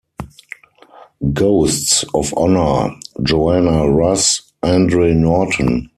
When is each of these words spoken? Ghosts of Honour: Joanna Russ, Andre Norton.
Ghosts 1.31 2.03
of 2.15 2.33
Honour: 2.33 2.95
Joanna 3.21 3.87
Russ, 3.87 4.51
Andre 4.63 5.13
Norton. 5.13 5.89